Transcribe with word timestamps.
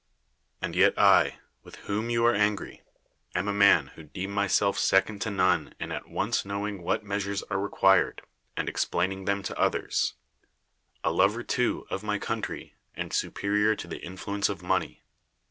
And 0.63 0.75
yet 0.75 0.97
I, 0.97 1.37
with 1.61 1.75
whom 1.85 2.09
you 2.09 2.25
are 2.25 2.33
angry, 2.33 2.81
am 3.35 3.47
a 3.47 3.53
man 3.53 3.89
who 3.93 4.01
deem 4.01 4.31
myself 4.31 4.79
second 4.79 5.19
to 5.21 5.29
none 5.29 5.75
in 5.79 5.91
at 5.91 6.07
once 6.09 6.43
knowing 6.43 6.81
what 6.81 7.03
measures 7.03 7.43
are 7.51 7.59
re 7.59 7.69
quired, 7.69 8.23
and 8.57 8.67
explaining 8.67 9.25
them 9.25 9.43
to 9.43 9.59
others; 9.59 10.15
a 11.03 11.11
lover 11.11 11.43
too 11.43 11.85
of 11.91 12.01
my 12.01 12.17
country, 12.17 12.73
and 12.95 13.13
superior 13.13 13.75
to 13.75 13.87
the 13.87 14.01
influence 14.03 14.49
of 14.49 14.63
money. 14.63 15.03